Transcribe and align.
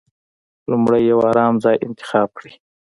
لومړی 0.69 1.01
يو 1.11 1.19
ارام 1.31 1.53
ځای 1.63 1.75
انتخاب 1.87 2.29
کړئ. 2.37 2.53